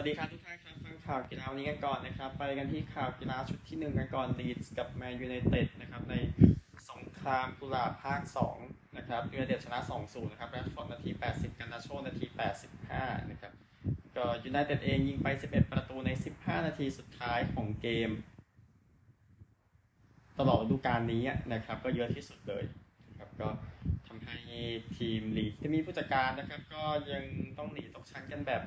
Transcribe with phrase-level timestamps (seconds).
[0.00, 6.14] สวัสดีครับทุกท่านครับฟังข่าวกีฬาวันนี้กันก่อนนะครับ ไปกันที่ข่าวกีฬาชุดที่หนึ่งกันก่อนลีดส์กับแมนยูไนเต็ดนะครับใน
[6.90, 8.20] สงครามกุหลาบภาค
[8.58, 12.24] 2นะครับยูไนเต็ดชนะ 2-0 นะครับแรดฟอร์ดนาที 80 การ์นาโชนาที
[12.78, 13.52] 85 นะครับ
[14.16, 18.10] ก็ยูไนเต็ดเองยิงไป 11 ประตูใน 15 นาทีสุดท้ายของเกม
[20.38, 21.22] ตลอดฤดูกาลนี้
[21.52, 22.64] นะครับ ก็เยอะที่สุดเลย
[23.08, 23.48] นะครับก็
[24.06, 24.36] ทำให้
[24.96, 27.24] ทีมลีดส์ที่มีผู้จัดการนะครับ ก็ยัง
[27.58, 28.64] ต้องหนีตกชั้นกันแบบ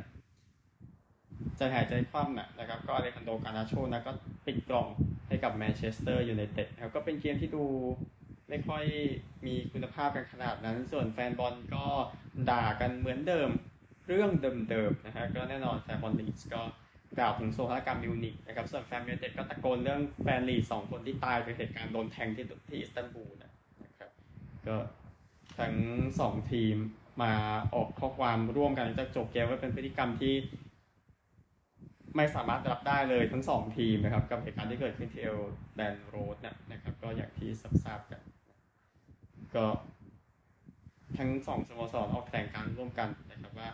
[1.61, 4.11] ใจหายใจคว่ำนะนะครับก็อเลฮานโดร การ์นาโชนะก็
[4.45, 4.87] ปิดกล่อง
[5.27, 7.63] ให้กับแมนเชสเตอร์ยูไนเต็ดนะครับก็เป็นเกมที่ดู
[8.49, 8.83] ไม่ค่อย
[9.45, 11.85] มีคุณภาพกันขนาดนั้น ส่วนแฟนบอลก็
[12.49, 13.49] ด่ากันเหมือนเดิม
[14.07, 16.61] เรื่องเดิมๆนะฮะก็แน่นอนแฟนบอลลีดส์ก็
[17.17, 23.51] กล่าวถึงโศกนาฏกรรมมิวนิกนะครับส่วนแฟนยูไนเต็ดก็ตะโกนเรื่องแฟนลีดส์สองคนที่ตายไปเหตุการณ์โดนแทงที่ที่อิสตันบูลนะ
[23.99, 24.11] ครับ
[24.67, 24.77] ก็
[25.59, 25.73] ทั้ง
[26.19, 26.75] สองทีม
[27.21, 27.33] มา
[27.73, 30.33] ออกข้อความร่วมกันจากจบเกมว่าเป็นพฤติกรรมที่
[32.15, 35.39] ไม่สามารถรับได้เลยทั้งสองทีมนะครับ กับเหตุการณ์ที่เกิดขึ้นที่เอล
[35.75, 37.49] แดนโรดเนี่ยนะครับ ก็อย่างที่
[37.85, 38.21] ทราบกัน
[39.55, 39.65] ก็
[41.17, 43.69] ทั้งสองสโมสรออกแถลงการร่วมกันนะครับว่า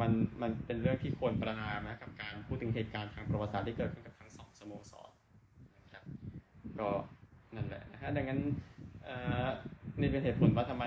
[0.00, 0.10] มัน
[0.42, 5.10] มันเป็นเรื่องที่ควรประนามนะกับการพูดถึงเหตุการณ์ทางประวัติศาสตร์ที่เกิดขึ้นกับทั้งสองสโมสร
[5.82, 6.04] นะครับ
[6.80, 6.88] ก็
[7.56, 8.40] นั่นแหละนะฮะดังนั้น
[10.00, 10.84] นี่เป็นเหตุผลว่าทำไม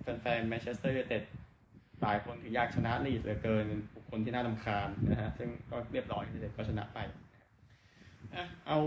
[0.00, 1.22] แฟนๆแมนเชสเตอร์ยูไนเต็ด
[2.02, 6.98] หลายคนถึงอยากชนะลีดส์เหลือเกินบุคคลที่น่ารำคาญนะฮะซึ่งก็เรียบร้อยยูไนเต็ดก็ชนะไป
[8.66, 8.78] เอา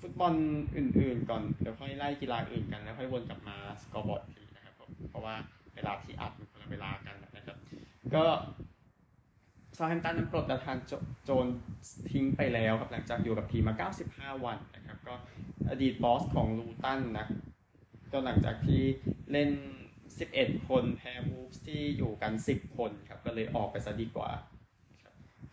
[0.00, 0.34] ฟุตบอล
[0.76, 5.34] อื่น ๆ ก่อนเดี๋ยวค่อยไล่กีฬาอื่นกันแล้วค่อยวนกลับมา scoreboard ทีนะครับผมเพราะว่า
[5.74, 7.56] เวลาที่อัดมันคนละเวลากันนะครับ
[8.14, 8.24] ก็
[9.78, 10.76] ซาแธมป์ตันนั้นปลดนาธาน
[11.24, 11.46] โจนส์
[12.10, 13.74] ทิ้งไปแล้วครับ หลังจากอยู่กับทีมมา
[14.32, 15.14] 95 วันนะครับ ก็
[15.70, 17.26] อดีตบอสของลูตันนะ
[18.12, 18.80] ก็หลังจากที่
[19.32, 19.50] เล่น
[20.30, 24.30] 11 คนแพ้วูฟส์ที่อยู่กัน 10 คนครับก็เลยออกไปซะดีกว่า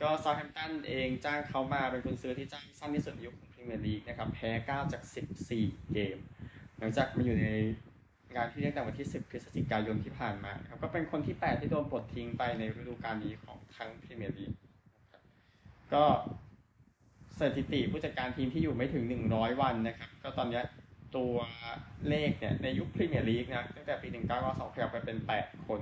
[0.01, 5.01] ก็เซาแธมป์ตันเองจ้างเขามาเป็นคนซึ่งที่จ้างสั้นที่สุดในยุคของพรีเมียร์ลีกนะครับแพ้ 9 จาก
[5.47, 6.17] 14 เกม
[6.79, 7.47] หลังจากมาอยู่ใน
[8.35, 14.51] งานที่เรียกแต่วันที่ 10พฤศจิกายนที่ผ่านมาครับก็เป็นคนที่ 8 ที่โดนปลดทิ้งไปในฤดูกาลนี้ของทั้งพรีเมียร์ลีก
[15.93, 16.03] ก็
[17.39, 20.61] สถิติผู้จัดการทีมที่อยู่ไม่ถึง 100 วันนะครับ ก็ตอนนี้
[21.17, 21.35] ตัว
[22.09, 24.07] เลขเนี่ยในยุคพรีเมียร์ลีกนะตั้งแต่ปี
[24.41, 25.81] 1992ขยับไปเป็น 8 คน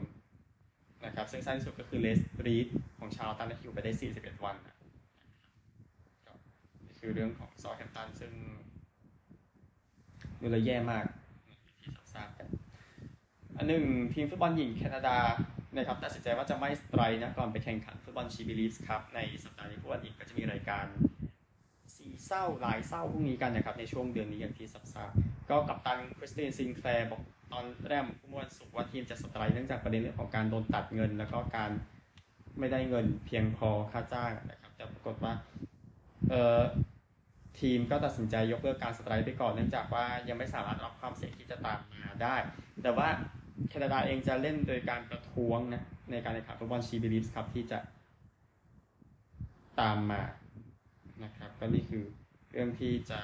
[1.06, 2.68] นะครับซึ่งสั้นที่สุดก็คือเลสรีด
[3.00, 4.76] ของชาวตันที่อยู่ไปได้ 41 วันนะ
[6.86, 8.34] นี่คือเรื่องของซอแฮมตันซึ่ง
[10.42, 11.06] ดูแลแย่มาก
[11.82, 12.48] ที่ทราบกัน
[13.58, 15.18] อันหนึ่งทีมฟุตบอลหญิงแคนาดา
[15.76, 20.86] นะครับตัดสินใจว่าจะไม่ strike นะก่อนไปแข่งขันฟุตบอล SheBelieves ครับในสัปดาห์นี้ฟุตบอลหญิงก็จะมีรายการ
[22.32, 25.12] เศร้าหลายเศร้าพวกนี้กันนะครับในช่วงเดือนนี้อย่างที่ทราบ
[25.50, 27.22] ก็กัปตันคริสตินซินแคลร์บอก
[27.52, 31.72] ตอนแรกเมื่อวันศุกร์ว่าทีมจะ strike เนื่องจากประเด็นเรื่องของการโดนตัดเงิน แล้วก็การ
[32.60, 35.34] ไม่ได้เงินเพียงพอค่าจ้างนะครับแต่ปรากฏว่า
[36.30, 36.62] เอ่อ
[37.60, 42.36] ทีมก็ตัดสินใจยกเลิกการ strike ไปก่อนเนื่องจากว่ายังไม่สามารถรับความเสี่ยงที่จะตามมาได้
[42.84, 43.08] แต่ว่า
[43.70, 47.80] แคนาดาเองจะเล่นโดยการประท้วงนะในการแข่งขันฟุตบอลชีบิลิสครับที่จะ
[49.80, 50.22] ตามมา
[51.24, 52.04] นะครับก็นี่คือ
[52.52, 53.20] เรื่องที่จะ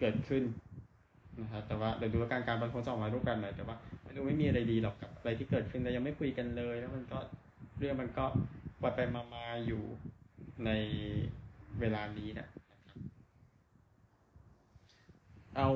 [0.00, 0.42] เกิดขึ้น
[1.40, 7.18] นะครับแต่ว่าเดี๋ยวดูว่าการการประท้วงจะออกมารูปแบบไหนแต่ว่าไม่ดูไม่มีอะไรดีหรอกกับอะไรที่เกิดขึ้นแต่ยังไม่คุยกันเลย แล้วมันก็
[7.78, 8.26] เรื่องมันก็
[8.80, 9.82] ไปไปมามาอยู่
[10.64, 10.70] ใน
[11.80, 12.48] เวลานี้นะ
[15.56, 15.68] เอา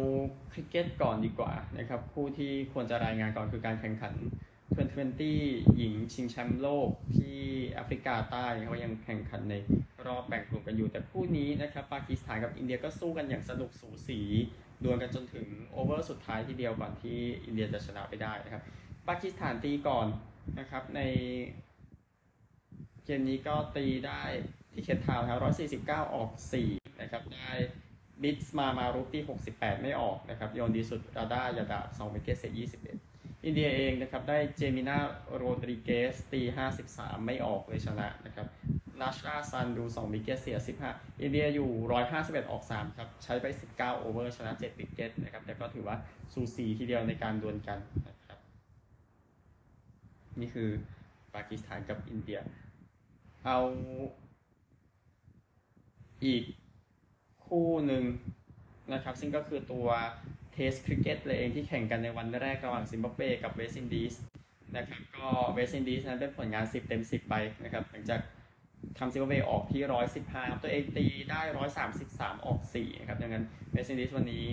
[0.53, 4.15] คริกเก็ตก่อนดีกว่านะครับ คู่ที่ควรจะรายงานก่อนคือการแข่งขัน
[4.81, 7.41] 2020 หญิงชิงแชมป์โลกที่
[7.71, 9.55] แอฟริกาใต้เขายังแข่งขันใน
[10.07, 14.21] รอบแบ่งกลุ่มกันอยู่ แต่คู่นี้นะครับปากีสถานกับอินเดียก็สู้กันอย่างสนุกสูสี
[14.85, 18.63] ดวลกันจนถึงโอเวอร์สุดท้ายทีเดียวก่อนที่อินเดียจะชนะไปได้นะครับ
[19.09, 20.07] ปากีสถานตีก่อน
[20.59, 21.01] นะครับใน
[23.05, 24.23] เกมนี้ก็ตีได้
[24.73, 25.39] ที่เขตทาวครับ
[25.87, 26.31] 149 ออก
[26.67, 27.51] 4 นะครับ ได้
[28.23, 29.23] บิสมามารุปที่
[29.53, 33.12] 68 ไม่ออกนะครับ โยนดีสุดราดายาดา2เมเกสเซ21
[33.45, 34.97] อินเดียเองนะครับได้เจมินา
[35.37, 36.41] โรดริเกสตี
[36.83, 38.47] 53 ไม่ออกเลยชนะนะครับ
[39.01, 40.59] นาชราซันดู2วิกเกตเสีย
[40.89, 41.71] 15 อินเดียอยู่
[42.11, 43.47] 151 ออก 3 ครับ ใช้ไป
[43.77, 45.97] 19 โอเวอร์ ชนะ 7 วิกเกตนะครับ แต่ก็ถือว่า
[46.33, 47.79] สูสีทีเดียวในการดวลกัน
[48.09, 48.39] นะครับ
[50.41, 50.69] นี่คือ
[51.35, 52.39] ปากีสถานกับอินเดีย
[53.45, 53.59] เอา
[56.25, 56.45] อีก
[57.47, 58.05] คู่หนึ่ง
[58.93, 59.89] นะครับ ซึ่งก็คือตัว
[60.53, 64.15] test cricket เลยเองที่แข่งกันในวันแรกระหว่างซิมบับเวกับเวสต์อินดีส
[64.77, 67.35] นะครับก็เวสต์อินดีสนั้นได้ผลงาน 10 เต็ม 10 ไป
[67.65, 68.21] นะครับหลังจาก
[68.99, 74.49] ทำซิมบับเวออกที่ร้อยสิบห้าตัวเองตีได้ร้อยสามสิบสามออกสี่นะครับดังนั้นเวสต์อินดีสวันนี้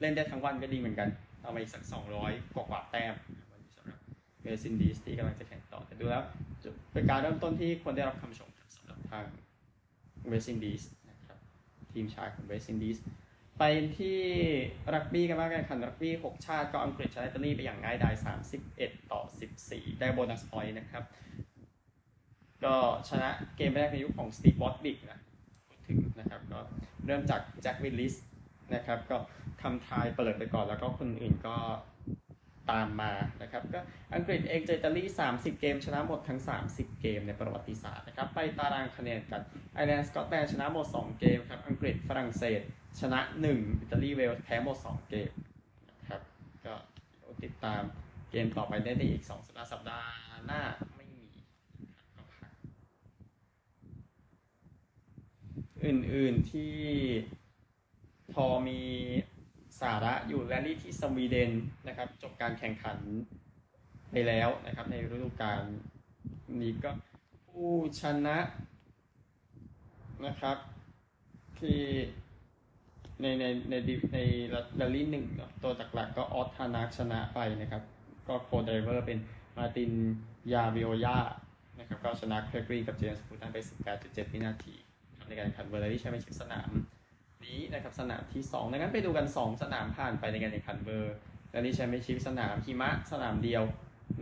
[0.00, 1.08] เล่นได้ทั้งวันก็ดีเหมือนกัน
[1.42, 3.14] เอามาอีกสักสองร้อยกว่าแต้ม
[3.52, 3.98] วันนี้สำหรับ
[4.42, 6.24] เวสต์อินดีสที่กำลังจะแข่งต่อแต่ดูแล้ว
[6.92, 9.24] เป็นการเริ่มต้นที่ควรได้รับคำชมสำหรับทาง
[10.28, 11.38] เวสต์อินดีสนะครับ
[11.92, 12.98] ทีมชายของเวสต์อินดีส
[13.62, 14.18] ไปที่
[14.94, 18.14] รักบี้กันบ้างแข่งขันรักบี้ 6 ชาติก็อังกฤษชนะอิตาลีไปอย่างง่ายดาย
[18.62, 19.22] 31 ต่อ
[19.60, 21.04] 14 ได้ bonus point นะครับ
[22.64, 22.74] ก็
[23.08, 25.20] ชนะเกมแรกในยุคของสตีฟ บอร์ธวิกนะ
[25.86, 26.58] ถึงนะครับก็
[27.06, 28.14] เริ่มจากแจ็ควิลลิส
[28.74, 29.16] นะครับ ก็
[29.62, 31.56] ทำ try เปิดไปก่อนแล้วก็คนอื่นก็
[32.70, 33.12] ตามมา
[33.42, 33.80] นะครับ ก็
[34.14, 35.02] อังกฤษเองเจออิตาลี
[35.32, 36.40] 30 เกม ชนะหมดทั้ง
[36.70, 39.42] 30 เกมในประวัติศาสตร์นะครับ ไปตารางคะแนนกัน
[39.74, 42.62] ไอร์แลนด์สกอตแลนด์ชนะหมด 2 เกมครับ อังกฤษฝรั่งเศส
[42.98, 43.20] ชนะ
[43.50, 45.30] 1อิตาลีเวลส์แพ้หมด2เกม
[45.90, 46.20] นะครับ
[46.64, 46.74] ก็
[47.42, 47.82] ติดตาม
[48.30, 50.10] เกมต่อไปได้ในอีก2สัปดาห์สัปดาห์
[50.46, 50.62] หน้า
[50.96, 51.26] ไม่มี
[52.16, 52.52] ก็พัก
[55.84, 56.74] อื่นๆที่
[58.32, 58.80] พอมี
[59.80, 61.50] สาระอยู่แรลลี่ที่สวีเดน
[61.88, 62.98] นะครับ จบการแข่งขัน
[64.10, 65.62] ไปแล้วนะครับ ในฤดูกาล
[66.60, 66.90] นี้ก็
[67.48, 68.38] ผู้ชนะ
[70.26, 70.56] นะครับ
[71.60, 71.80] ที่
[73.22, 74.18] ในในในในใน
[74.76, 75.24] แรลลี่หนึ่ง
[75.62, 77.82] ตัวหลักๆก็ออสทานักชนะไปนะครับ
[78.28, 79.18] ก็ co-driver เป็น
[79.56, 79.92] มาร์ติน
[80.52, 81.16] ยาร์วีโอยา
[81.78, 83.58] นะครับก็ชนะเครก บรีนับเจมส์ฟูลตันไป
[83.94, 84.74] 18.7 วินาที
[85.28, 86.70] ในการแข่ง World Rally Championship สนาม
[87.46, 93.62] นี้นะครับสนามที่2ดังนั้นไปดูกัน 2 สนามผ่านไปในการแข่งขัน World Rally Championship สนามหิมะสนามเดียว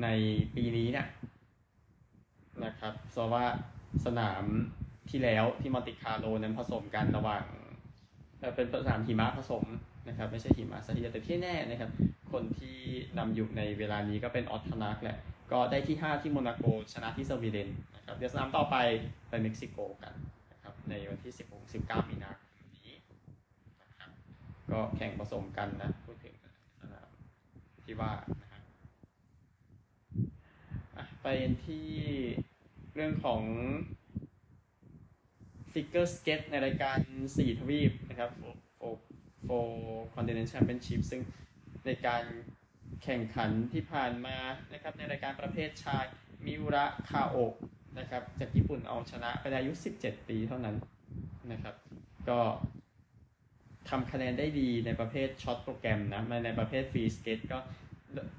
[0.02, 0.08] ใน
[0.54, 1.06] ปีนี้เนี่ย
[2.64, 3.44] นะครับเพราะว่า
[4.06, 4.44] สนาม
[5.10, 7.44] ที่แล้วที่มอนติคาร์โลนั้นผสมกันระหว่าง
[8.56, 9.64] เป็นสนามหิมะผสม
[10.08, 11.90] นะครับไม่ใช่หิมะซะทีเดียวแต่ที่แน่นะครับ
[12.32, 12.76] คนที่
[13.18, 15.18] นำอยู่ในเวลานี้ก็เป็นออตทานักแหละ
[15.52, 18.76] ก็ได้ที่ 5 ที่โมนาโกชนะที่สวีเดนนะครับเดี๋ยวสนามต่อไป
[19.28, 20.12] ไปเม็กซิโกกัน
[20.52, 21.32] นะครับในวันที่
[21.70, 22.94] 16-19 มีนาคมนี้
[23.82, 24.10] นะครับ
[24.72, 26.34] ก็แข่งผสมกันนะพูดถึง
[26.80, 27.08] สนาม
[27.84, 28.12] ที่ว่า
[28.42, 28.62] นะครับ
[30.96, 31.26] อะไป
[31.66, 31.88] ที่
[32.94, 33.42] เรื่องของ
[35.78, 36.98] ฟิกเกอร์สเก็ตในรายการ
[37.28, 38.30] 4 ทวีปนะครับ
[38.76, 38.80] Four
[39.44, 39.48] Four
[40.14, 41.20] Continents Championship ซึ่ง
[41.86, 42.22] ในการ
[43.02, 44.36] แข่งขันที่ผ่านมา
[44.72, 46.04] นะครับในรายการประเภทชาย
[46.46, 47.54] มิวระคาโอะ
[47.98, 50.76] นะครับจากญี่ปุ่นเอาชนะไปในอายุ 17 ปีเท่านั้น
[51.52, 51.74] นะครับ
[52.28, 52.40] ก็
[53.88, 57.58] ทำคะแนนได้ดีในประเภท short program นะในประเภท free skate ก็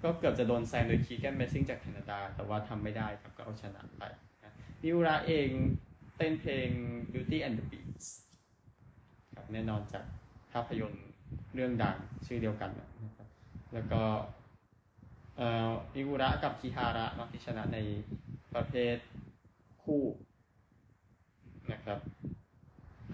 [0.03, 4.03] ก็เกือบจะโดนแซงโดยคีแกนเมซิ่งจากแคนาดา แต่ว่าทำไม่ได้ครับก็เอาชนะไป
[4.43, 4.53] นะ
[4.83, 5.49] มิวระเอง
[6.19, 6.69] เต้นเพลง
[7.13, 8.09] Beauty and the Beast
[9.35, 10.03] ครับแน่นอนจาก
[10.51, 11.05] ภาพยนตร์
[11.55, 12.71] เรื่องดังชื่อเดียวกัน
[13.05, 13.27] นะครับ
[13.73, 14.01] แล้วก็
[15.37, 17.77] เอ่ออิกุระกับคิฮาระเนาะที่ชนะใน
[18.53, 18.97] ประเภท
[19.83, 20.03] คู่
[21.71, 21.99] นะครับ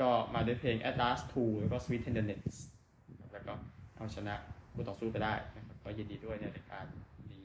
[0.01, 2.55] ก็มาด้วยเพลง Atlas 2 แล้วก็ Sweet Tenderness
[3.31, 3.53] แล้วก็
[3.97, 4.35] เอาชนะ
[4.73, 6.85] คู่ต่อสู้ไปได้นะครับก็ยินดีด้วยในรายการ
[7.31, 7.43] นี้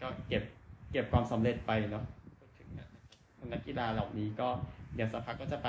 [0.00, 0.42] ก็เก็บ
[0.92, 2.04] เก็บความสำเร็จไปเนาะ
[3.52, 4.48] นักกีฬาเหล่านี้ก็
[4.94, 5.68] เดี๋ยวสักพักก็จะไป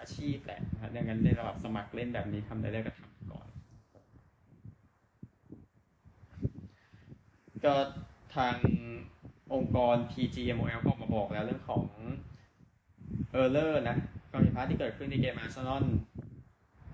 [0.00, 3.46] อาชีพแหละนะครับดังนั้นในระดับสมัครเล่นแบบนี้ทำได้ได้ก็ทำก่อน
[7.64, 7.74] ก็
[8.36, 8.56] ทาง
[9.54, 11.84] องค์กร PGMOL ก็ออกมาบอกแล้วเรื่องของ
[13.32, 13.96] error นะ
[14.30, 15.84] ความผิดพลาดที่เกิดขึ้นในเกมอาร์เซนอล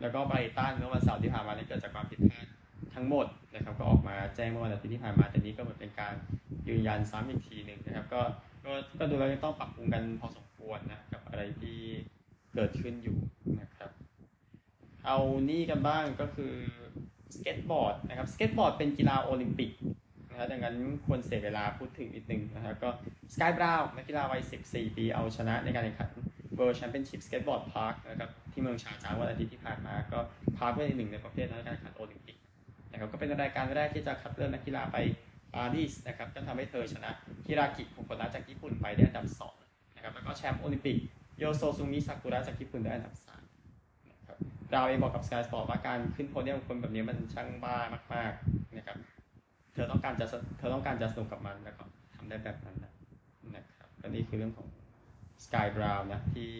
[0.00, 2.46] แล้วก็ไบรตันเมื่อวันเสาร์ที่ผ่านมาเนี่ยเกิดจากความผิดพลาด
[2.94, 6.14] ทั้งหมดนะครับ ก็ออกมาแจ้งเมื่อวันอาทิตย์ที่ผ่านมาแต่นี้ก็เหมือนเป็นการ
[6.68, 8.22] ยืนยันซ้ำอีกทีหนึ่งนะครับ ก็
[8.64, 11.78] ก็ก็ดูแล้วยังต้องปรับปรุงกันพอสมควรนะกับอะไรที่
[12.54, 13.16] เกิดขึ้นอยู่
[13.60, 13.90] นะครับ
[15.06, 15.18] เอา
[15.50, 16.54] นี่กันบ้างก็คือ
[17.36, 19.70] สเก็ตบอร์ดนะครับสเก็ตบอร์ดเป็นกีฬาโอลิมปิก
[20.30, 20.76] นะครับดังนั้น
[21.06, 22.90] ควรเสียเวลาพูดถึงนิดนึงนะครับก็
[23.34, 26.10] สกายบราวน์นักกีฬาวัย 14 ปีเอาชนะในการแข่งขัน
[26.58, 30.18] World Championship Skateboard Park นะครับที่เมืองชาร์จาห์วันอาทิตย์ที่ผ่านมาก็
[30.58, 32.36] Park เป็นหนึ่งในประเภทในการแข่งขันโอลิมปิก
[32.90, 34.96] นะครับก็เป็นรายการแรกที่จะคัดเลือกนักกีฬาไป
[35.54, 37.10] ปารีสนะครับก็ทำให้เธอชนะ
[37.50, 39.26] ฮิรากิคุโระจากญี่ปุ่นไปได้อันดับ
[39.62, 40.96] 2นะครับแล้วก็แชมป์โอลิมปิก
[41.38, 43.14] โยโซซุมิซากุระจากญี่ปุ่นได้อันดับ
[43.62, 44.36] 3นะครับ
[44.70, 47.76] เราเองบอกกับ Sky Sport ว่าการขึ้นโพเดียมคนแบบนี้มันช่างบ้า
[48.14, 48.96] มากๆนะครับ
[49.72, 50.26] เธอต้องการจะ
[50.58, 52.92] เธอต้องการจะสนุกกับมันแล้วก็ทำได้แบบนั้นนะ
[53.56, 54.68] นะครับก็นี่คือเรื่องของ
[55.44, 56.50] สกายบราวน์นะที่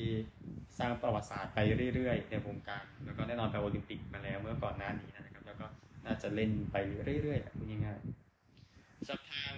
[0.78, 1.58] สร้างประวัติศาสตร์ไป
[1.94, 5.66] เรื่อยๆในวงการแล้วก็แน่นอนไปโอลิมปิกมาแล้วเมื่อก่อนหน้านี้นะครับ แล้วก็
[6.06, 6.76] น่าจะเล่นไป
[7.22, 9.54] เรื่อยๆพูดง่ายๆจากทาง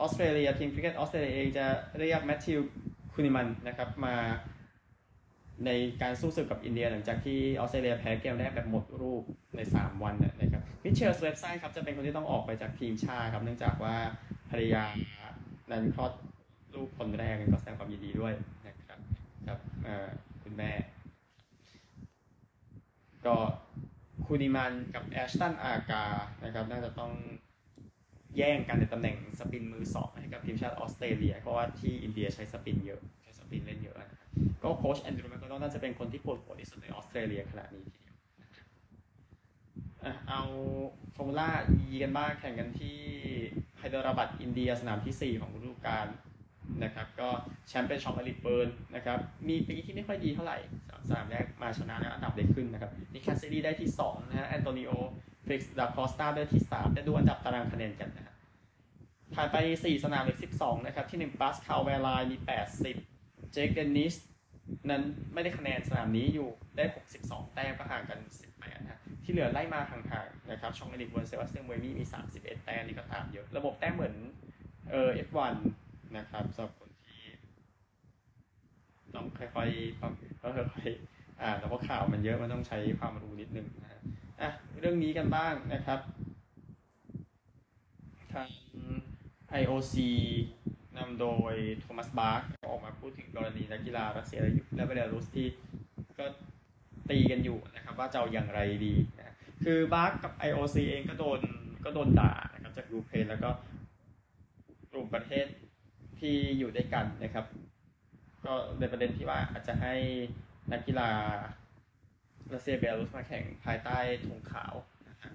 [0.00, 1.66] ออสเตรเลียทีมคริกเก็ตออสเตรเลียเองจะ
[1.98, 2.60] เรียกแมทธิว
[3.12, 4.16] คูห์เนมันน์นะครับมา
[5.66, 5.70] ใน
[6.02, 9.22] การสู้ศึกกับอินเดียหลังจากที่ออสเตรเลียแพ้เกมแรกแบบหมดรูป
[9.56, 13.96] ใน 3 วันนะครับมิเชลสเวปสันครับจะเป็นคนที่ต้องออกไปจากทีมชาติครับ เนื่องจากว่า
[14.50, 14.84] ภรรยา
[15.70, 16.12] นั้นคลอด
[16.74, 18.32] ลูกคนแรกก็แสดงความยินดีด้วย
[18.66, 18.98] นะครับ
[19.48, 19.58] กับ
[20.42, 20.70] คุณแม่
[23.26, 23.36] ก็
[24.24, 26.04] คูนิมันกับแอชตันอากา
[26.44, 27.12] นะครับ น่าจะต้อง
[28.36, 34.18] แย่งกันในตำแหน่งสปินมือสองให้กับทีมชาติออสเตรเลีย เพราะว่าที่อินเดียใช้สปินเยอะใช้สปินเล่นเยอะนะครับ
[34.62, 38.66] ก็โค้ชแอนดรูว์แมคโดน่าจะเป็นคนที่ปวดหัวที่สุดในออสเตรเลียขณะนี้ทีเดียวนะครับ
[40.04, 40.42] อะเอา
[41.14, 41.48] Formula
[41.84, 42.98] E กันบ้างแข่งกันที่
[43.78, 46.06] ไฮเดราบัดอินเดียสนามที่ 4 ของฤดูกาล
[46.84, 47.28] นะครับ ก็
[47.68, 49.18] แชมป์เป็นฌองเอริกแวร์ญนะครับ
[49.48, 50.58] มีปีที่ไม่ค่อยดีเท่าไหร่
[50.88, 54.90] สามสนามแรกมาชนะแล้วอันดับได้ขึ้นนะครับนิคแคสซิดี้ได้ที่2นะฮะแอนโตนิโอ
[55.46, 58.36] เฟลิกซ์ดาคอสตาได้ที่3ได้ดูอันดับตารางคะแนนกันนะครับ
[59.34, 62.36] ผ่านไป 4 สนามเหลือ12 นะครับ ที่ 1ปาสคาลแวร์ไลน์มี
[62.94, 64.14] 80 เจคเดนนิส
[64.90, 65.02] นั้น
[65.34, 66.84] ไม่ได้คะแนนสนามนี้อยู่ได้
[67.18, 68.18] 62 แต้มก็ห่างกัน
[68.54, 72.04] 18นะที่เหลือไล่มาห่างๆนะครับชองเอลิกเวนเซบัสเตียนเวมี่มี
[72.34, 74.14] 31 แต้มนี่ก็ตามเยอะ ระบบแต้มเหมือน
[74.90, 75.54] เออ F1
[76.16, 77.22] นะครับสำหรับคนที่
[79.14, 83.89] ต้องค่อยๆปรับก็ค่อยๆอ่านแล้วเพราข่าวมันเยอะมันต้องใช้ความรู้นิดนึงนะ
[84.40, 86.00] อะเรื่องนี้กันบ้างนะครับ
[88.32, 88.48] ทาง
[89.60, 89.94] IOC
[90.96, 94.40] นำโดยโทมัสบาร์กออกมาพูดถึงกรณีนักกีฬารัสเซีย
[94.76, 95.46] และเบลารุสที่
[96.18, 96.26] ก็
[97.10, 101.40] ตีกันอยู่นะครับ ว่าจะเอาอย่างไรดีนะคือบาร์กกับ IOC เองก็โดน
[101.84, 103.50] ก็โดนด่านะครับจากยูเครนแล้วก็
[104.92, 105.46] กลุ่มประเทศ
[106.20, 107.46] ที่อยู่ด้วยกันนะครับ
[108.44, 109.94] ก็ในประเด็นที่ว่าอาจจะให้
[110.72, 111.10] นักกีฬา
[112.54, 114.74] รัสเซียเบลารุสมาแข่งภายใต้ธงขาว
[115.08, 115.30] นะฮะ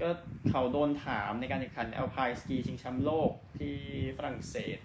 [0.00, 0.08] ก็
[0.50, 3.76] เขาโดนถามในการแข่งขัน Alpine Ski ชิงแชมป์โลกที่
[4.18, 4.78] ฝรั่งเศส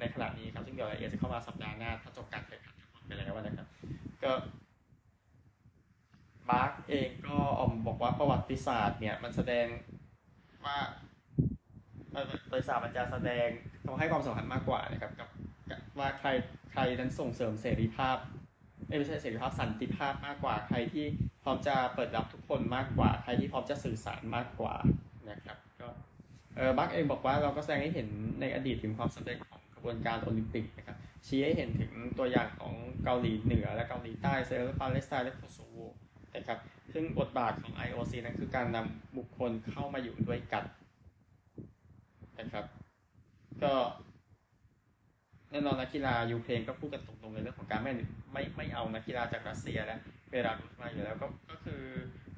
[0.00, 3.68] ในขณะนี้ครับ ซึ่งเดี๋ยวรายละเอียดจะเข้ามาสัปดาห์หน้า ถ้าจบการแข่งขันทั้งหมดไปแล้วนะครับ
[4.24, 4.32] ก็
[6.50, 9.66] มาร์กเองก็ออมบอกว่าประวัติศาสตร์เนี่ย มันแสดง
[10.64, 10.78] ว่า
[12.12, 12.22] ประ
[12.54, 13.48] วัติศาสตร์มันจะแสดง
[13.86, 15.28] ต้องให้ความสำคัญมากกว่านะครับกับ
[15.98, 16.28] ว่าใคร
[16.72, 18.16] ใครนั้นส่งเสริมเสรีภาพ
[18.96, 21.04] ไม่ใช่เสรีภาพสันติภาพมากกว่าใครที่
[21.42, 24.74] พร้อมจะเปิดรับทุกคนมากกว่า ใครที่พร้อมจะสื่อสารมากกว่า
[25.30, 25.88] นะครับก็
[26.56, 28.08] เออบักเองบอกว่าเราก็แสดงให้เห็น
[28.40, 35.76] ในอดีตถึงความสำเร็จของกระบวนการโอลิมปิกนะครับชี้ให้เห็นถึงตัวอย่างของเกาหลีเหนือและเกาหลีใต้เซลปาเลสไตน์และโคโซโว
[36.36, 36.58] นะครับ
[36.92, 40.64] ซึ่งบทบาทของ IOC นั้นคือการนำบุคคลเข้ามาอยู่ด้วยกัน
[42.40, 42.64] นะครับ
[43.62, 43.72] ก็
[45.50, 47.92] แน่นอนนักกีฬายูเครนก็พูดกันตรงๆในเรื่องของการไม่
[48.32, 49.98] ไม่ไม่เอานักกีฬาจากรัสเซียและ
[50.30, 51.82] เบลารุสมาอยู่แล้วก็ก็คือ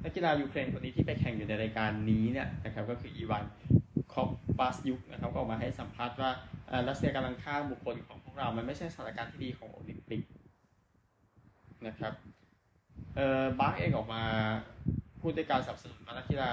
[0.04, 3.44] นักกีฬายูเครนคนนี้ที่ไปแข่งอยู่ในรายการนี้เนี่ยนะครับก็คืออีวาน
[4.12, 6.30] คอฟบาสยุกนะครับก็ออกมาให้สัมภาษณ์ว่า
[6.88, 10.22] รัสเซียกำลังฆ่าบุคคลของพวกเรา มันไม่ใช่สถานการณ์ที่ดีของโอลิมปิก
[11.86, 12.12] นะครับ
[13.16, 14.22] เอ่อบาร์กเองออกมา
[15.20, 16.52] พูดในการสนับสนุนนักกีฬา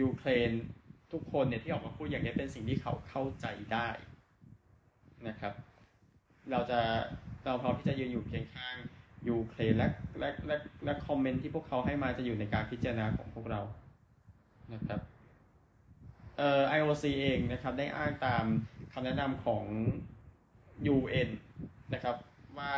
[0.00, 0.50] ยูเครน
[1.12, 3.88] ทุกคนเนี่ยที่ออกมาพูดอย่างนี้เป็นสิ่งที่เขาเข้าใจได้
[5.28, 5.52] นะครับ
[6.50, 6.80] เราจะ
[7.44, 8.76] เราพร้อมที่จะยืนอยู่เคียงข้าง
[9.28, 9.88] ยูเครนและ
[10.18, 13.60] และและและคอมเมนต์ที่พวกเขาให้มาจะอยู่ในการพิจารณาของพวกเรา
[14.74, 15.00] นะครับ
[16.36, 18.44] เอ่อ IOC เองนะครับได้อ้างตาม
[18.92, 19.64] คำแนะนำของ
[20.94, 21.28] UN
[21.94, 22.16] นะครับ
[22.58, 22.72] ว่า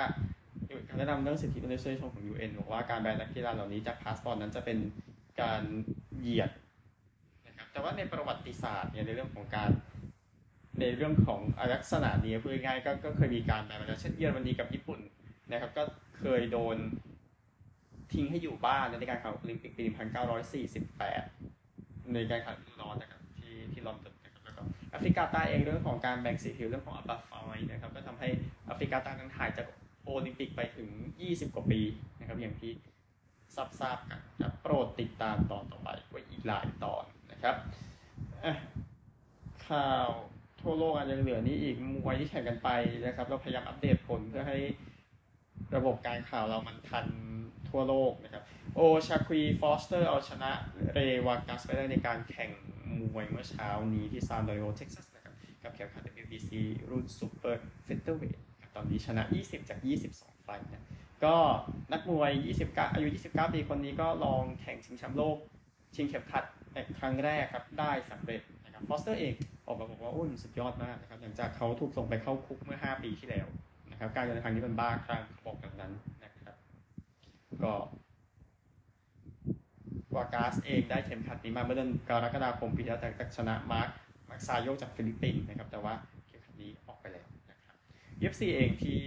[0.89, 4.79] คำแนะนำเรื่องสิทธิมนุษยชนของ UN บอกว่าการแบนนักกีฬาเหล่านี้จากพาสปอร์ตนั้นจะเป็น
[5.43, 5.63] การ
[6.19, 6.51] เหยียด
[7.75, 9.71] แต่ว่าในประวัติศาสตร์เนี่ยในเรื่องของการ
[10.81, 11.41] ในเรื่องของ
[11.75, 15.01] ลักษณะนี้พูดง่ายก็ก็เคยมีการแบนมาแล้วเช่นเยอรมนีกับญี่ปุ่น
[15.51, 15.83] นะครับ ก็
[16.19, 16.77] เคยโดน
[18.13, 19.85] ทิ้งให้อยู่บ้านในการแข่งโอลิมปิกปี
[21.19, 28.29] 1948 ในการแข่งร้อนนะครับที่ที่ลอนดอนนะครับแล้วก็แอฟริกาใต้เองเรื่องของการแบ่งสีผิวเรื่องของอัปาฟอยนะครับก็ทำให้
[28.67, 29.67] แอฟริกาใต้นั้นหายจาก
[30.05, 30.89] โอลิมปิกไปถึง
[31.23, 31.81] 20 กว่าปี
[32.19, 32.73] นะครับอย่างที่
[33.57, 37.05] ทราบๆกันนะโปรดติดตามตอนต่อไปไว้อีกหลายตอน
[37.45, 37.59] นะครับ
[39.69, 40.09] ข่าว
[40.61, 42.69] ทั่วโลกอาจจะเหลือนี้อีกมวยที่แข่งกันไป
[43.07, 44.59] นะครับ เราพยายามอัปเดตผลเพื่อให้
[45.77, 47.07] ระบบการข่าวเรามันทัน
[47.69, 48.43] ทั่วโลกนะครับ
[48.75, 50.51] โอชาคีฟอสเตอร์เอาชนะ
[50.93, 52.51] เรย์วาร์กัสไปได้ในการแข่ง
[53.01, 56.51] มวยเมื่อเช้านี้ที่ซานอันโตนิโอเท็กซัสนะครับกับเข็มขัด WBC
[56.91, 58.37] รุ่น super featherweight
[58.75, 59.79] ตอนนี้ชนะ 20 จาก
[60.13, 60.85] 22 ไฟต์นะ
[61.25, 61.37] ก็
[61.93, 62.31] นักมวย
[62.65, 65.37] 29 อายุ 29 ปีคนนี้ก็ลองแข่งชิงแชมป์โลก
[65.95, 66.45] ชิงเข็มขัด
[67.01, 69.35] ครั้งแรกครับได้สำเร็จนะครับฟอสเตอร์เอง
[69.67, 73.47] ออกมาบอกว่าโอ้ยสุดยอดมากนะครับหลังจากเขาถูกส่งไปเข้าคุกเมื่อ 5 ปีที่แล้ว
[73.91, 75.93] นะครับ การเดินทางนี้มันบ้าคลั่งบอกแบบนั้น
[76.25, 76.57] นะครับ
[77.63, 77.73] ก็
[80.15, 83.89] วาร์กัสเองได้เข็มขัดนี้มาเมื่อเดือนกรกฎาคมปีที่แล้วแต่ชนะมาร์ค
[84.29, 85.93] แม็กซาโยจากฟิลิปปินส์นะครับ แต่ว่า
[86.27, 87.77] เข็มขัดนี้ออกไปแล้วนะครับ
[88.23, 89.01] UFC เองที่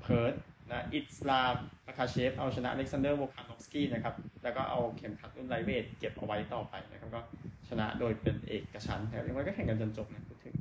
[0.00, 0.34] เพิร์ธ
[0.70, 1.54] นะอิสลาม
[1.86, 4.14] มาคาเชฟเอาชนะอเล็กซานเดอร์โวคานอฟสกี้นะครับ
[4.46, 7.20] แล้วก็เอาเข็มขัดรุ่น lightweight เก็บเอาไว้ต่อไปนะครับก็
[7.68, 10.54] ชนะโดยเป็นเอกฉันท์แถมยังไงก็แข่งกันจนจบนะพูดถึง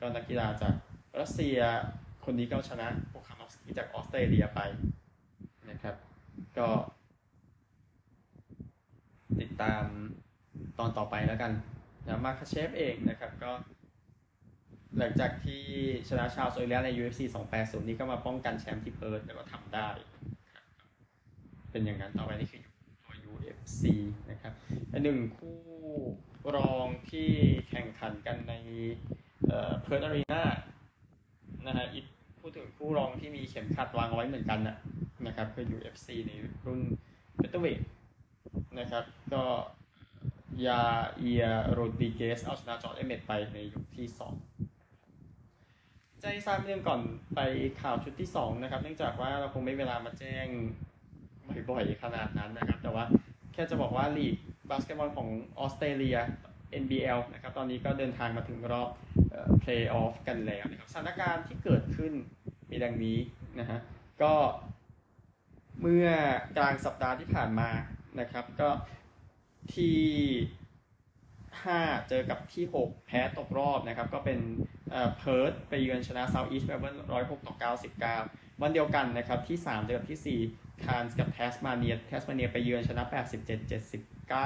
[0.00, 0.74] ก็นักกีฬาจาก
[1.20, 1.58] รัสเซีย
[2.24, 4.60] คนนี้ก็ชนะโวคานอฟสกี้จากออสเตรเลียไป
[5.70, 5.94] นะครับ
[6.58, 6.68] ก็
[9.40, 9.84] ติดตาม
[10.78, 11.52] ตอนต่อไปแล้วกัน
[12.06, 13.52] นะมาคาเชฟเองนะครับก็
[14.98, 15.62] หลังจากที่
[16.08, 17.20] ชนะชาวโซเลียใน UFC
[17.54, 19.88] 280 นี้ก็มาป้องกันแชมป์ที่เพิร์ธแล้วก็ทำได้
[21.70, 22.65] เป็นอย่างนั้นต่อไปนี่คือ
[23.78, 23.82] C
[24.30, 24.52] นะครับ
[25.04, 25.56] หนึ่งคู่
[26.56, 27.30] รองที่
[27.68, 28.54] แข่งขันกันใน
[29.82, 30.42] เพิร์ธอารีนา
[31.66, 32.04] นะฮะอีก
[32.40, 34.76] พูดถึงคู่รองที่มีเข็มขัดวางไว้เหมือนกันนะ
[35.26, 36.32] นะครับคือ UFC ใน
[36.66, 36.80] รุ่น
[37.36, 37.80] featherweight
[38.78, 39.04] นะครับ
[39.34, 39.44] ก็
[40.66, 44.34] ยาอีร์ โรดริเกซเอาชนะจอช เอ็มเมตต์ไปในยกที่สอง
[46.20, 47.00] ใจทราบเรื่องก่อน
[47.34, 47.40] ไป
[47.82, 50.46] ข่าวชุดที่สองนะครับ เนื่องจากว่าเราคงไม่เวลามาแจ้ง
[51.70, 53.04] บ่อยๆขนาดนั้นนะครับ แต่ว่า
[53.56, 54.36] แค่จะบอกว่าลีก
[54.70, 56.18] บาสเกตบอลของออสเตรเลีย
[56.82, 58.90] NBL นะครับตอนนี้ก็เดินทางมาถึงรอบ
[59.60, 62.12] เพลย์ออฟกันแล้วนะครับสถานการณ์ที่เกิดขึ้น
[62.70, 63.18] มีดังนี้
[63.58, 63.78] นะฮะ
[64.22, 64.34] ก็
[65.80, 66.08] เมื่อ
[66.56, 67.70] กลางสัปดาห์ที่ผ่านมา
[68.20, 68.70] นะครับ ก็
[69.74, 70.00] ที่
[71.26, 74.38] 5 เจอกับที่ 6 แพ้ตกรอบนะครับ ก็เป็น
[75.18, 77.54] เพิร์ธไปเยือนชนะเซาท์อีสต์เมลเบิร์น106ต่อ
[78.22, 83.16] 99วันเดียวกันนะครับ ที่ 3 เจอกับที่ 4 คานส์กับแทสมาเนียแทสมาเนียไปเยือนชนะ 87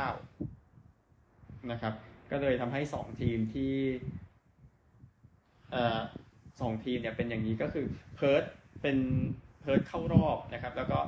[0.07, 1.95] 79 นะครับ
[2.31, 3.75] ก็เลยทำให้ 2 ทีมที่
[6.61, 8.45] สองทีมเนี่ยเป็นอย่างนี้ก็คือเพิร์ธ
[8.83, 8.99] เป็น
[9.61, 10.99] เพิร์ธเข้ารอบนะครับ แล้วก็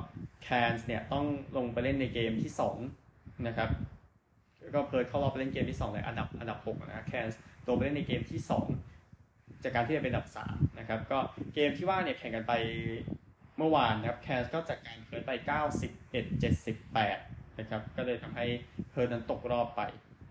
[0.43, 1.25] แคนส์เนี่ยต้อง
[1.57, 2.51] ลงไปเล่นในเกมที่
[2.97, 3.69] 2นะครับ
[4.75, 8.39] ก็เพิร์ธเข้ารอบไปเล่นเกมที่2เลยอันดับอันดับ6นะแคนส์ตัวไปเล่นในเกมที่
[9.01, 11.19] 2 จากการที่จะเป็นอันดับ3นะครับก็
[11.53, 12.53] เกมที่ว่าเนี่ยแข่งกันไป
[13.57, 15.31] เมื่อวานนะครับแคนส์ก็จัดการเพิร์ธไป
[15.91, 16.53] 91
[16.85, 18.45] 78 นะครับ ก็เลยทำให้
[18.89, 19.81] เพิร์ธนั้นตกรอบไป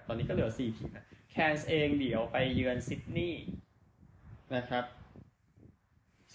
[0.07, 3.45] ตอนนี้ก็เหลือ 4 ทีมนะแคนส์เองเดี๋ยวไปเยือนซิดนีย์
[4.57, 4.85] นะครับ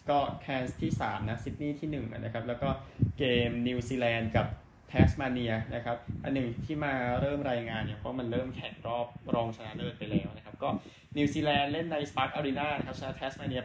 [0.10, 2.70] ก็แคนส์ที่ 3 นะซิดนีย์ที่ 1 นะครับ แล้วก็
[3.18, 4.48] เกมนิวซีแลนด์กับ
[4.90, 10.70] แทสมาเนียนะครับ อันหนึ่งที่มาเริ่มรายงานเนี่ยเพราะมันเริ่มแข่งรอบรองชนะเลิศไปแล้วนะครับ ก็
[11.18, 13.62] นิวซีแลนด์เล่นในสปาร์คอารีนาครับชนะแทสมาเนีย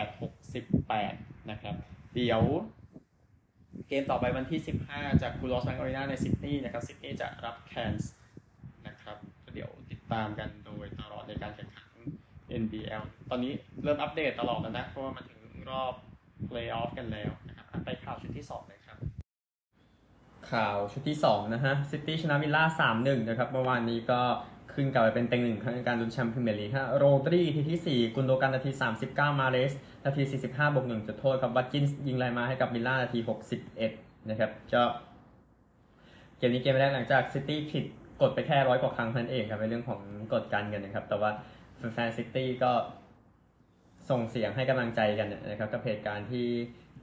[0.00, 1.74] 88 68 นะครับ
[2.14, 2.42] เดี๋ยว
[3.88, 8.12] เกมต่อไปวันที่ 15 จากคูดอสแบงก์อารีนาในซิดนีย์นะครับซิดนีย์จะรับแคนส์
[8.86, 9.16] นะครับ
[9.54, 11.92] เดี๋ยวติดตามกันโดยตลอดในการแข่งขัน
[12.62, 15.92] NBL ตอนนี้เริ่มอัปเดตตลอดแล้วนะ เพราะว่ามันถึงรอบ
[16.46, 18.98] เพลย์ออฟกันแล้วนะครับไปข่าวชุดที่ 2 เลยครับ
[20.52, 22.64] ข่าวชุดที่ 2 นะฮะซิตี้ชนะวิลล่า
[22.96, 24.20] 3-1 นะครับ เมื่อวานนี้ก็
[24.72, 28.70] ขึ้นกลับไปเป็นเต็งหนึ่งในการลุ้นแชมป์พรีเมียร์ลีกฮะโรดรีนาทีที่ 4 กุนโดกันนาที
[29.04, 29.72] 39 มาห์เรซ
[30.08, 33.18] นาที 45บวก1จุดโทษครับวัตกินส์ยิงไล่มาให้กับวิลล่านาที
[33.74, 34.82] 61 นะครับก็
[36.38, 37.84] เกมนี้เกมแรกหลังจากซิตี้ผิด
[38.20, 40.00] กฎไปแค่ร้อยกว่าครั้งเท่านั้นเองครับในเรื่องของ
[40.32, 41.30] กฎการเงินกันนะครับ แต่ว่า
[41.94, 42.72] แฟนซิตี้ก็
[44.10, 46.46] ส่งเสียงให้กำลังใจกันนะครับกับเหตุการณ์ที่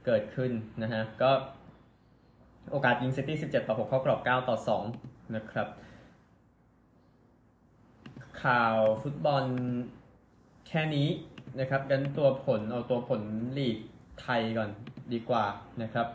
[0.06, 0.50] เกิดขึ้น
[0.82, 1.30] นะฮะก็
[2.70, 4.56] โอกาสยิงซิตี้17 ต่อ 6 เข้ากรอบ 9 ต่อ
[4.96, 5.68] 2 นะครับ
[8.42, 9.44] ข่าวฟุตบอล
[10.68, 11.08] แค่นี้
[11.60, 13.22] นะครับกันตัวผลเอาตัวผล
[13.58, 13.78] ลีก
[14.20, 14.70] ไทยก่อน
[15.12, 15.44] ดีกว่า
[15.82, 16.06] นะครับ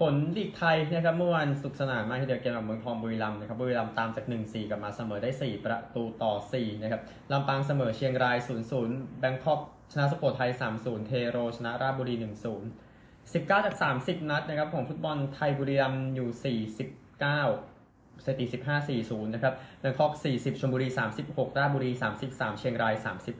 [0.00, 8.36] ผลลีกไทยนะครับเมื่อวานสุขสนานมากที่เดียวเกมกับเมืองทองบุรีรัมย์นะครับบุรีรัมย์ตามจาก 1-4กลับมาเสมอได้ 4 ประตูต่อ4นะครับลำปางเสมอเชียงราย
[8.78, 9.60] 0-0 แบงคอก
[9.92, 17.79] ชนะสโปร์ไทย 3-0 เทโรชนะราชบุรี 1-0 19 จาก 30 นัดนะครับของฟุตบอลไทยบุรีรัมย์อยู่ 49
[18.24, 20.88] สถิติ 15 40 นะครับแบงคอก 40ชลบุรี
[21.22, 21.90] 36 ราชบุรี
[22.24, 22.94] 33 เชียงราย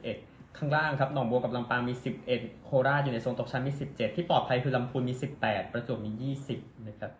[0.05, 1.93] 31 ข้างล่างครับ หนองบัวกับลำปางมี
[2.29, 5.13] 11 โคราชอยู่ในโซนตกชั้นมี 17 ที่ปลอดภัยคือลำพูนมี
[5.43, 7.11] 18 ประจวบมี 20 นะครับ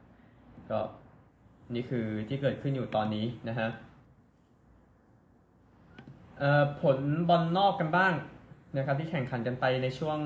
[0.69, 0.80] ก็
[1.74, 3.69] นี่คือที่เกิดขึ้นอยู่ตอนนี้นะฮะ
[6.82, 6.97] ผล
[7.30, 8.13] บอลนอกกันบ้าง
[8.78, 10.19] นะครับที่แข่งขันกันไปในช่วง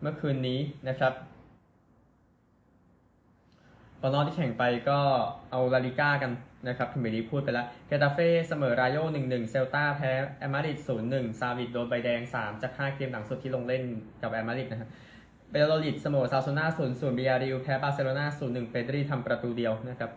[0.00, 1.12] เมื่อคืนนี้นะครับ
[4.00, 4.98] บอลนอกที่แข่งไปก็
[5.50, 6.32] เอาลาลิก้ากัน
[6.68, 13.82] นะครับพรีเมียร์พูดไปแล้วเกตาเฟ่เสมอรายโย1-1 เซลตาแพ้แอตมาดริด0-1 ซาวิชโดนใบแดง 3 จาก 5 เกมหลังสุดที่ลงเล่น
[14.22, 14.88] กับแอตมาดริดนะครับ
[15.50, 20.10] บายาโดลิดเสมอโอซาซูนา0-0 บียาร์เรอัลแพ้บาร์เซโลนา0-1 เปดรีทำประตูเดียวนะครับ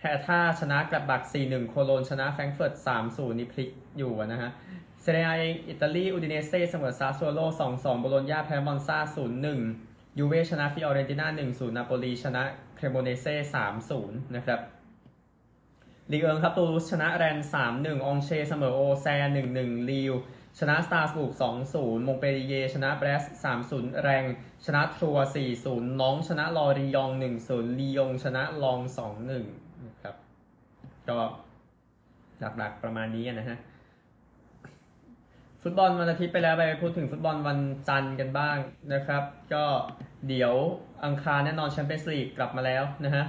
[0.00, 2.74] แฮร์ธ่าชนะกลัดบัค 4-1 โคโลญจน์ชนะแฟรงเฟิร์ต
[3.06, 4.50] 3-0 นี่พลิกอยู่นะฮะ
[5.02, 7.40] เซเรียอาอิตาลี อูดิเนเซ่เสมอซาซัวโล
[7.72, 8.98] 2-2 โบโลญญาแพ้มอนซา
[9.66, 9.87] 0-1
[10.18, 12.42] ยูเวชนะฟิออเรนติน่า1-0นาโปลีชนะ
[12.76, 13.34] เครโมเนเซ่
[13.84, 14.60] 3-0 นะครับ
[16.12, 17.38] ลีกเอิงครับตูลูสชนะแรนส์
[17.72, 19.06] 3-1 อองเช่ร์เสมอโอแซร์
[19.48, 20.12] 1-1ลีลล์
[20.58, 21.32] ชนะสตราส์บูร์ก
[21.70, 23.24] 2-0 มงต์เปลลิเย่ร์ ชนะเบรสต์
[23.64, 24.24] 3-0 แร็งส์
[24.66, 25.16] ชนะทรัวส์
[25.58, 27.10] 4-0 น็องต์ชนะลอริยองต์
[27.44, 28.80] 1-0 ลียงชนะล็องส์
[29.28, 30.14] 2-1 นะครับ
[31.08, 31.18] ก็
[32.40, 33.58] หลักๆประมาณนี้นะฮะ
[35.62, 38.56] ฟุตบอลวันอาทิตย์ไปแล้วไปพูดถึงฟุตบอลวันจันทร์กันบ้าง
[38.92, 39.22] นะครับ
[39.54, 39.64] ก็
[40.26, 40.54] เดี๋ยว
[41.04, 43.24] อังคารแน่นอนแชมเปี้ยนส์ลีกกลับมาแล้วนะฮะ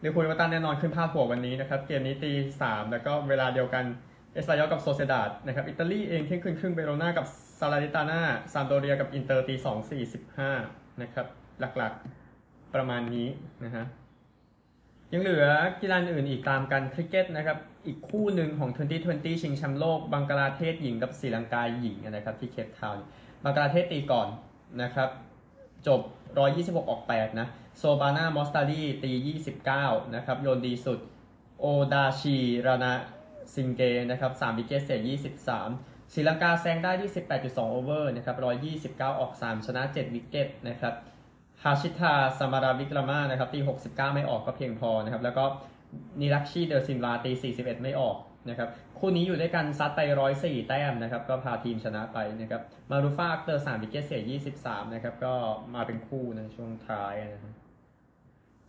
[0.00, 3.84] เดี๋ยวคุยมาตันแน่นอนขึ้นพาดหัววันนี้นะครับ เกมนี้ตีสามแล้วก็เวลาเดียวกัน
[4.32, 7.26] เอสปันญอลกับโซเซดาดนะครับ อิตาลีเองเที่ยงคืนครึ่งเวโรนากับ
[7.58, 8.20] ซาแลร์นิตาน่า
[8.52, 10.50] ซามพ์โดเรียกับอินเตอร์ตีสองสี่สิบห้า
[11.02, 11.26] นะครับ
[11.60, 13.28] หลักๆประมาณนี้
[13.64, 13.84] นะฮะ
[15.12, 15.46] ยังเหลือ
[15.80, 23.04] กีฬาอื่นอีกตามกันคริกเก็ตนะครับ อีกคู่หนึ่งของ 2020 ชิงแชมป์โลก บังกลาเทศหญิงกับศรีลังกาหญิงนะครับที่เคปทาวน์
[23.44, 24.28] บังกลาเทศตีก่อน
[24.82, 25.10] นะครับ
[25.86, 26.00] จบ
[26.40, 29.12] 126 ออก 8 นะ โซบาน่ามอสตารีตี
[29.68, 30.98] 29 นะครับ โยนดีสุด
[31.60, 32.92] โอชาดีรานา
[33.54, 35.00] ซิงเกนะครับ3 wicket เสีย
[35.52, 38.36] 23ศรีลังกาแซงได้ที่ 18.2 over นะครับ
[38.78, 40.94] 129 ออก 3 ชนะ 7 wicket นะครับ
[41.62, 45.44] ฮาร์ชิตาสมาราวิกรามานะครับตี 69 ไม่ออกก็เพียงพอนะครับ แล้วก็
[46.20, 48.16] นิรักชีเดอร์ซินวาตี 41 ไม่ออก
[48.48, 50.00] นะครับคู่นี้อยู่ด้วยกันซัดไป
[50.34, 54.22] 104 แต้มนะครับก็พาทีมชนะไปนะครับมารูฟาอักเตอร์3 wicket เสีย
[54.60, 55.34] 23 นะครับก็
[55.74, 57.54] มาเป็นคู่ในช่วงท้ายนะครับ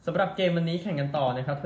[0.06, 1.58] สำหรับเกมวันนี้แข่งกันต่อนะครับ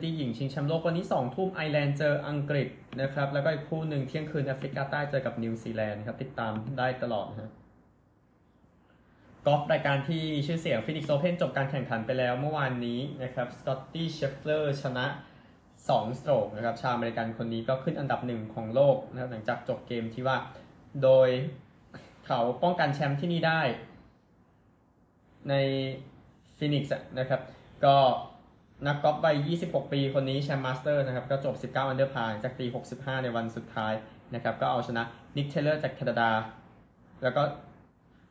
[0.00, 2.68] 2020 หญิงชิงแชมป์โลกวันนี้ 2 ทุ่มไอร์แลนด์เจออังกฤษ
[3.00, 7.50] นะครับ แล้วก็อีกคู่หนึ่งเที่ยงคืนแอฟริกาใต้เจอกับนิวซีแลนด์ครับ ติดตามได้ตลอดนะฮะ
[9.46, 15.06] กอล์ฟรายการที่มีชื่อเสียงฟินิกซ์โอเพนจบการแข่งขันไปแล้วเมื่อวานนี้นะครับ สกอตตี้เชฟเลอร์ชนะ
[15.88, 20.36] 2 stroke นะครับชาวอเมริกันคนนี้ก็ขึ้นอันดับหนึ่งของโลกนะครับหลังจากจบเกมที่ว่า
[21.02, 21.28] โดย
[22.26, 23.60] เขาป้องกันแชมป์ที่นี่ได้
[25.48, 25.54] ใน
[26.56, 27.40] ฟินิกส์นะครับ
[27.84, 27.96] ก็
[28.86, 33.92] นักกอล์ฟวัย 26 ปีคนนี้แชมป์มาสเตอร์สนะครับ ก็จบ 19 under par จากตี 65 ในวันสุดท้าย
[34.34, 35.02] นะครับ ก็เอาชนะ
[35.36, 36.30] นิกเทเลอร์จากแคนาดา
[37.22, 37.42] แล้วก็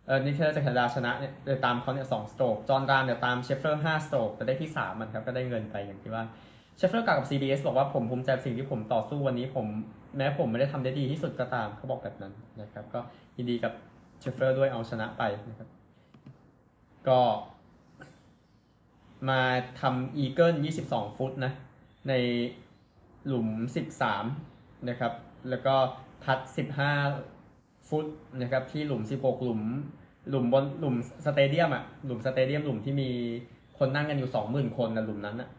[0.05, 6.23] เออนิกเทเลอร์จากแคนาดาชนะเนี่ยโดยตามเขาเนี่ยสอง stroke จอนราห์มเนี่ยตามเชฟเฟอร์5 stroke แต่ได้ที่3มันครับ ก็ได้เงินไปอย่างที่ว่า
[6.77, 9.65] เชฟเฟอร์กล่าวกับ CBS บอกว่าผมภูมิใจสิ่งที่ผมต่อสู้วันนี้ผม
[10.17, 12.99] แม้ผมไม่ได้ทำได้ดีที่สุดก็ตามเขาบอกแบบนั้นนะครับ ก็
[13.37, 13.73] ยินดีกับ
[14.19, 15.69] เชฟเฟอร์ด้วยเอาชนะไปนะครับ
[17.07, 17.19] ก็
[19.29, 19.41] มา
[19.81, 21.53] ทำอีเกิล22 ฟุตนะ
[22.09, 22.13] ใน
[23.27, 23.47] หลุม
[24.17, 25.13] 13 นะครับ
[25.49, 25.75] แล้วก็
[26.23, 26.39] พัตต์
[27.15, 28.05] 15 ฟุต
[28.41, 29.61] นะครับ ที่หลุม 16 หลุม
[30.29, 33.09] หลุมบนหลุมสเตเดียมอะหลุมสเตเดียมหลุมที่มี
[33.77, 35.49] คนนั่งกันอยู่ 20,000 คนนะหลุมนั้นนะ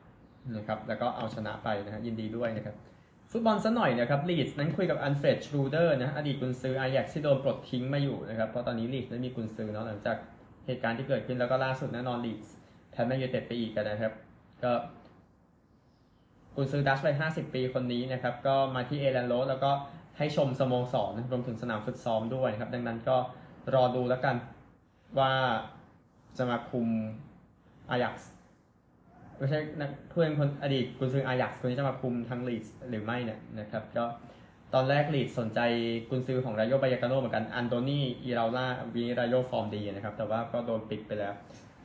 [0.57, 2.77] นะครับแล้วก็เอาชนะไปนะฮะยินดีด้วยนะครับ
[3.33, 10.17] ฟุตบอลซะหน่อยนะครับลีดส์นั้นคุยกับอัลเฟรดชรูเดอร์นะอดีตกุนซืออายักซ์ที่โดนปลดทิ้งมาอยู่นะครับเพราะตอนนี้ลีดส์นั้นมีกุนซือเนาะหลังจาก
[10.67, 12.55] เหตุการณ์ที่เกิดขึ้นแล้วก็ล่าสุดแน่นอนลีดส์
[12.91, 14.13] แพ้แมนยูไนเต็ดไปอีกนะครับ
[14.63, 14.73] ก็
[16.57, 19.71] กุนซือดัตช์วัย 50 ปีคนนี้นะครับก็มาที่เอลแลนด์โร้ดแล้วก็
[20.19, 23.17] ให้ชมสโมสรนะรวมถึงสนามฝึกซ้อมด้วยนะครับดังนั้นก็
[23.75, 24.37] รอดูแล้วกัน
[25.19, 25.33] ว่า
[26.39, 26.89] จะมาคุม
[27.91, 28.31] อายักซ์
[29.39, 34.05] ไม่ใช่นักเพื่อนคนอดีตกุนซืออายักซ์คนนี้จะมาคุมทีมลีดส์หรือไม่เนี่ยนะครับก็
[34.75, 35.61] ตอนแรกลีดส์สนใจ
[36.11, 41.35] กุนซือของรายโยบายากาโนเหมือนกันอันโตนีอีราล่าวีรายโยฟอร์มดีนะครับ แต่ว่าก็โดนปิดไปแล้ว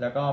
[0.02, 0.24] แล้วก็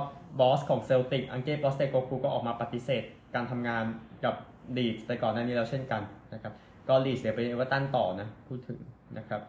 [0.41, 3.05] บอสของเซลติกอังเก้ปอสเตโกคูก็ออกมาปฏิเสธ
[3.35, 3.85] การทำงาน
[4.25, 4.35] กับ
[4.77, 6.03] ลีดไปก่อนหน้านี้แล้วเช่นกัน
[6.35, 6.53] นะครับ
[6.89, 8.79] ก็ลีดเสียไปเอเวอร์ตันต่อนะพูดถึง
[9.19, 9.43] นะครับ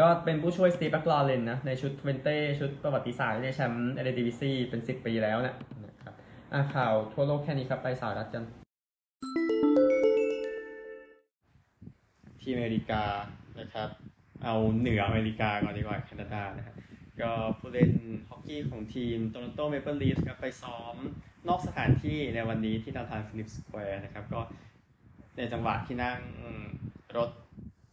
[0.00, 5.89] ก็เป็นผู้ช่วยสตีฟแบ็กลาเลนนะ ในชุดเวนเต้ชุดประวัติศาสตร์ในแชมป์เอเดดิวิซีเป็น 10 ปีแล้วนะนะครับ
[6.52, 8.44] อะข่าวทั่วโลกแค่นี้ครับ ไปสหรัฐกัน
[12.40, 13.02] ที่อเมริกา
[13.60, 13.88] นะครับ
[14.44, 16.76] เอาเหนืออเมริกาก่อนดีกว่าแคนาดานะครับ
[17.20, 17.90] ก็ผู้เล่น
[18.28, 20.96] ฮอกกี้ของทีมโตรอนโตเมเปิลลีฟส์ครับไปซ้อม
[21.48, 24.40] นอกสถานที่ในวันนี้ที่นาธานฟิลลิปส์สแควร์นะครับ ก็
[25.36, 26.18] ในจังหวะที่นั่ง
[27.16, 27.30] รถ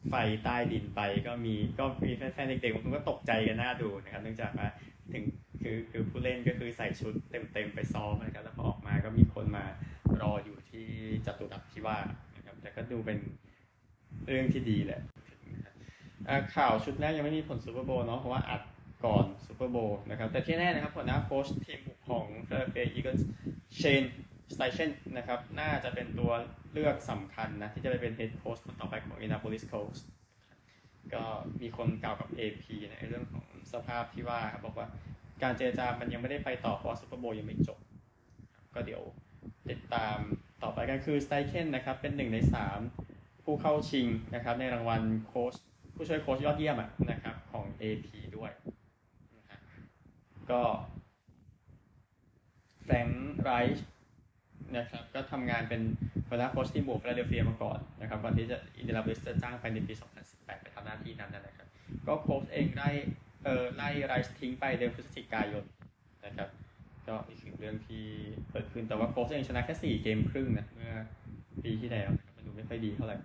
[0.10, 4.68] ไฟใต้ดินไปก็มีก็มีแฟนๆเด็กๆบางคนก็ตกใจกันหน่าดูนะครับ เนื่องจากว่า
[5.12, 5.24] ถึง
[5.68, 9.66] คือคือผู้เล่นก็คือใส่ชุดเต็มๆไปซ้อมนะครับแล้วพอออกมาก็มีคนมา
[10.22, 10.88] รออยู่ที่
[11.26, 11.98] จตุรัสที่ว่า
[12.36, 13.18] นะครับแต่ก็ดูเป็น
[14.28, 15.02] เรื่องที่ดีแหละ
[16.56, 18.62] ข่าวชุดแรกยังไม่มีผลซูเปอร์โบว์เนาะเพราะว่าอัด
[19.06, 23.22] ก่อนซูเปอร์โบว์นะครับแต่ที่แน่นะครับหัวหน้าโค้ชทีมของ Philadelphia Eagles
[23.78, 24.04] เชน
[24.54, 26.32] สไตเชนนะครับน่าจะเป็นตัว
[26.74, 30.00] เลือกสำคัญนะที่จะไปเป็น head coach คนต่อไปของ Indianapolis Colts
[31.14, 31.24] ก็
[31.62, 34.88] มีคนกล่าวกับ AP ในเรื่องของสภาพที่ว่าครับบอกว่า
[35.44, 37.80] การเจรจามันยังไม่ได้ไปต่อเพราะซูเปอร์โบยังไม่จบ
[38.74, 39.02] ก็เดี๋ยว
[39.70, 40.18] ติดตาม
[40.64, 42.80] ต่อไปกันคือสไตเคนนะครับ เป็นหนึ่งในสาม
[43.44, 45.54] ผู้เข้าชิงนะครับ ในรางวัลโค้ช
[45.96, 46.78] ผู้ช่วยโค้ชยอดเยี่ยม
[47.12, 48.52] นะครับ ของ AP ด้วย
[50.52, 50.62] ก็
[52.84, 53.86] แฟรงค์ไรช์
[54.78, 55.82] นะครับก็ทำงานเป็น
[56.28, 59.94] หัวหน้าโค้ชที่หมู่ฟิลาเดลเฟียมาก่อนนะครับก่อนที่จะอินเดียนาโปลิสจะจ้างไปในปี
[60.28, 61.68] 2018 ไปทำหน้าที่นั้นนะครับ
[62.08, 62.90] ก็โค้ชเองไล่
[63.27, 65.64] เออไล่ไรช์ทิ้งไปเดือนพฤศจิกายน
[66.26, 66.50] นะครับ
[67.08, 68.06] ก็อีกหนึ่งเรื่องที่
[68.52, 70.94] เกิดขึ้นแต่ว่าโค้ชเองชนะแค่4เกมครึ่งนะเมื่อ
[71.64, 73.18] ปีที่แล้วมันดูไม่ค่อยดีเท่าไหร่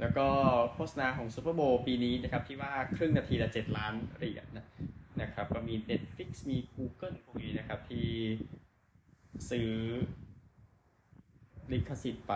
[0.00, 0.26] แล้วก็
[0.74, 4.66] โฆษณาของซูเปอร์โบว์ปีนี้นะครับ ที่ว่าครึ่งนาทีละ7ล้านเหรียญนะ
[5.22, 8.08] นะครับ ก็มี Netflix มี Google พวกนี้นะครับที่
[9.50, 9.70] ซื้อ
[11.72, 12.32] ลิขสิทธิ์ไป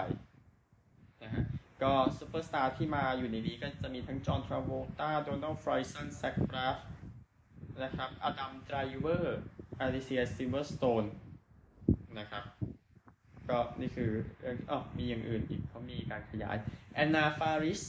[1.84, 6.76] ก็ซูเปอร์สตาร์ที่มาอยู่ในนี้ก็จะมีทั้งจอห์นทราโวลตาโดนัลด์ฟรอยสันแซคบราฟ
[7.82, 9.40] นะครับอดัมไดรเวอร์
[9.80, 11.04] อลิเซียซิลเวอร์สโตน
[12.18, 12.44] นะครับ
[13.50, 14.10] ก็นี่คือ
[14.70, 16.56] อ๋อมีอย่างอื่นอีกเขามีการขยาย
[16.94, 17.82] แอนนาฟาริส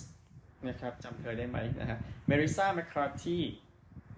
[0.67, 3.37] นะครับจำเธอได้ไหมนะฮะเมลิสซาแมคคาร์ที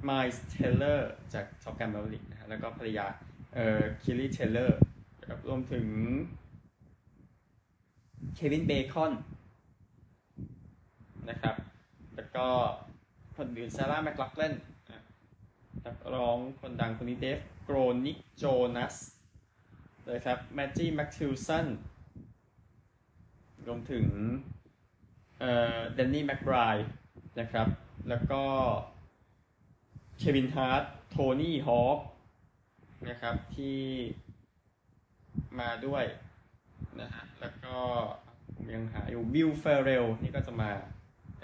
[0.03, 3.07] ไมล์เทเลอร์จากท็อปกันมาเวอริกนะฮะแล้วก็ภรรยา
[3.53, 4.79] เอ่อเคลีห์เทลเลอร์
[5.19, 5.85] นะครับรวมถึง
[8.35, 9.13] เควินเบคอน
[11.29, 11.55] นะครับ
[12.15, 12.47] แล้วก็
[13.37, 14.53] คนอื่นซาราห์แมคลัคแลน
[15.85, 18.43] นักร้องคนดังคนนี้เดฟโกรลนิกโจ
[18.75, 18.95] นัส
[20.11, 21.67] นะครับแมจจี้แม็กทิลสัน
[23.67, 24.05] รวมถึง
[25.39, 26.55] เอ่อแดนนี่แม็กไบรด์
[27.39, 27.67] นะครับ
[28.09, 28.43] แล้วก็
[30.17, 31.99] เควินฮาร์ตโทนี่ฮอว์ก
[33.09, 33.79] นะครับที่
[35.59, 36.03] มาด้วย
[37.01, 37.75] นะฮะแล้วก็
[38.55, 40.71] ผมยังหาอยู่วิลเฟอร์เรลนี่ก็จะมา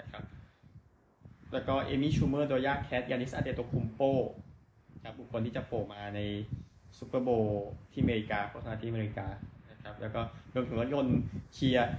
[0.00, 0.22] นะครับ
[1.52, 4.00] แล้วก็เอมี่ชูเมอร์โดจาแคทยานิสอันเทโทคุมโป
[5.04, 6.20] ครับบุคคลที่จะโผล่มาใน
[6.98, 7.28] ซูเปอร์โบ
[7.92, 9.26] ที่อเมริกาโฆษณาที่อเมริกา
[9.70, 10.20] นะครับแล้วก็
[10.54, 11.18] รวมถึงรถยนต์
[11.52, 11.92] เกีย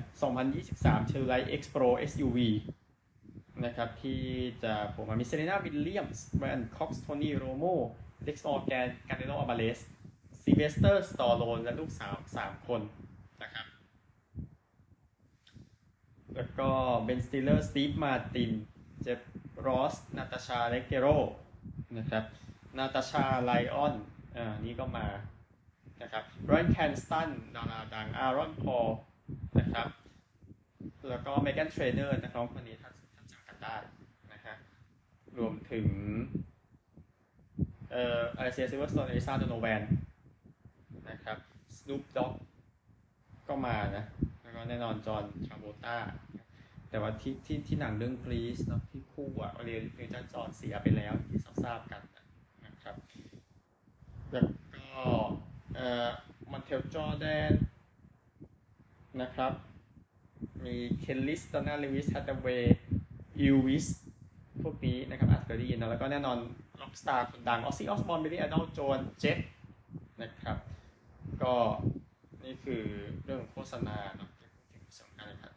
[0.45, 2.37] 2023 Telluride X Pro SUV
[3.65, 4.19] นะครับที่
[4.63, 7.63] จะผมมามีเซเลน่าวิลเลียมส์แบรนด์คอกซ์โทนี่โรโม
[8.23, 9.79] เล็กซ์ออร์แกนการเดโนอัลบาเลส
[10.41, 12.81] ซีเวสเตอร์สตอร์โลนและลูกสาว 3 คน
[13.43, 13.65] นะครับ
[16.35, 16.69] แล้วก็
[17.05, 18.51] เบนสติลเลอร์สตีฟมาติน
[19.01, 19.19] เจฟ
[19.65, 21.07] รอสนาตาชาเลเกโร
[21.97, 22.23] นะครับ
[22.77, 23.93] นาตาชาไลออน
[24.35, 25.07] อ่านี่ก็มา
[26.01, 28.87] นะครับรอนแคนสตันดาราดังอารอนพอล
[29.59, 29.87] นะครับ
[31.09, 33.75] แล้วก็เมแกนเทรนเนอร์นักร้องคนนี้ท่านท่านจำกันได้
[34.33, 34.55] นะฮะ
[35.37, 35.87] รวมถึง
[37.91, 39.81] เอ่ออลิเซียซิลเวอร์สโตนเอลิซาโดโนแวน
[41.09, 41.37] นะครับ
[41.77, 42.31] ส n ู o ด็อก
[43.47, 44.05] ก็มานะ
[44.55, 45.97] ก็แน่นอนจอห์นทราโวลตา
[46.89, 52.01] แต่ว่าที่ที่ที่หนังเรื่องกรีซเนาะที่คู่อะเรียนเรียนจจอห์นเสียไปแล้วที่ทราบกัน
[52.65, 52.95] นะครับ
[54.31, 55.03] แล้วก็
[55.75, 56.09] เอ่อ
[56.51, 57.53] มันเทลจอร์แดน
[59.21, 59.51] นะครับ
[60.65, 62.77] มีเคนลิสตานาลิวิสฮัตเตเวย์
[63.39, 63.87] อิลวิส
[64.61, 66.37] พวกนี้นะครับอาจจะเคยได้ยินนะแล้วก็แน่นอน
[66.81, 69.37] ล็อกสตาร์คนดังออซซี่ออสบอนเบลลี่แอดอลโจนเจ็ต
[70.21, 70.57] นะครับ
[71.41, 71.55] ก็
[72.43, 72.83] นี่คือ
[73.23, 74.29] เรื่องโฆษณาเนาะ
[75.31, 75.53] นะครับ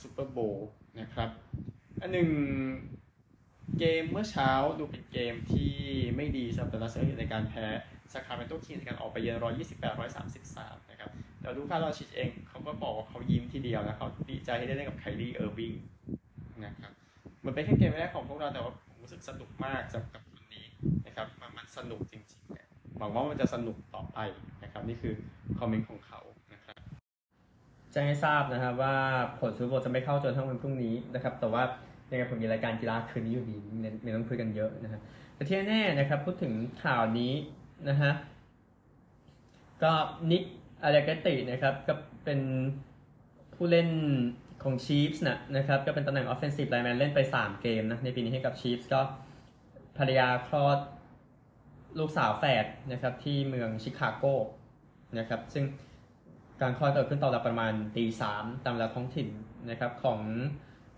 [0.00, 1.30] ซูเปอร์โบว์นะครับ
[2.00, 2.30] อันหนึ่ง
[3.78, 5.74] เกมเมื่อเช้าดูเป็นเกมที่
[6.16, 7.66] ไม่ดีสำหรับแต่ละเซอร์ในการแพ้
[8.12, 9.36] แซคราเมนโตคิงส์ในการออกไปเยือน
[9.68, 9.94] 128
[10.36, 11.10] 133 นะครับ
[11.40, 15.72] แต่ดูดอนชิชเองเขาก็บอกว่าเขายิ้มทีเดียวนะเขาดีใจที่ได้เล่นกับไครีเออร์วิง
[16.64, 16.92] นะครับ
[17.44, 20.66] มันเป็นแค่เกมแรกของพวกเราแต่ว่าผมรู้สึกสนุกมากกับกับคนนี้
[21.06, 24.18] นะครับมันสนุกจริงๆหวังว่ามันจะสนุกต่อไป
[24.62, 25.14] นะครับนี่คือ
[25.58, 26.20] คอมเมนต์ของเขา
[27.92, 28.96] แจ้งให้ทราบนะครับว่า
[29.38, 31.62] ผลซูเปอร์โบว์จะไม่เข้าจนทั้งวันพรุ่งนี้นะครับ แต่ว่า
[32.10, 33.56] ยังไงผมมีรายการกีฬาคืนนี้อยู่ดี
[34.02, 35.00] ไม่ต้องคุยกันเยอะนะฮะ
[35.34, 36.52] แต่ที่แน่นะครับพูดถึง
[36.84, 37.32] ข่าวนี้
[37.88, 38.12] นะฮะ
[39.82, 39.92] ก็
[40.30, 40.42] นิก
[40.82, 42.40] อาเลกตินะครับก็เป็น
[43.54, 43.88] ผู้เล่น
[44.62, 49.00] ของ Chiefs นะนะครับก็เป็นตำแหน่ง offensive lineman เล่นไป 3 เกมนะในปีนี้ให้กับ Chiefs ก็
[49.98, 50.78] ภรรยาคลอด
[51.98, 54.24] ลูกสาวแฝดนะครับที่เมืองชิคาโก
[55.18, 55.64] นะครับซึ่ง
[56.62, 59.28] การคลอดเกิดขึ้นตอนเวลาประมาณตีสามตามเวลาท้องถิ่น
[59.70, 60.20] นะครับของ